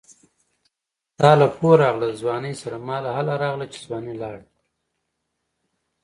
[1.19, 4.41] تاله پوهه راغله د ځوانۍ سره ماله هله راغله چې ځواني لاړه